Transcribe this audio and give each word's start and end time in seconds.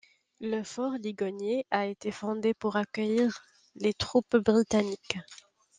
Le 0.39 0.63
Fort 0.63 0.93
Ligonier 0.93 1.67
a 1.69 1.85
été 1.85 2.09
fondé 2.09 2.55
pour 2.55 2.75
accueillir 2.75 3.39
les 3.75 3.93
troupes 3.93 4.35
britanniques. 4.35 5.19